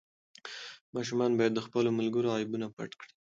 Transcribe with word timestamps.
ماشومان 0.95 1.31
باید 1.37 1.53
د 1.55 1.59
خپلو 1.65 1.89
ملګرو 1.99 2.33
عیبونه 2.37 2.67
پټ 2.75 2.91
کړي. 2.99 3.11